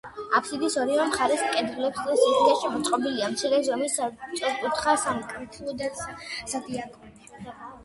აფსიდის 0.37 0.77
ორივე 0.83 1.03
მხარეს, 1.09 1.43
კედლის 1.55 1.99
სისქეში, 2.21 2.71
მოწყობილია 2.77 3.29
მცირე 3.35 3.61
ზომის 3.69 3.99
სწორკუთხა 4.07 4.97
სამკვეთლო 5.05 5.79
და 5.85 5.93
სადიაკვნე. 6.01 7.55